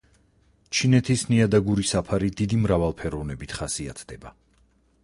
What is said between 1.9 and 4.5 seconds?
საფარი დიდი მრავალფეროვნებით ხასიათდება.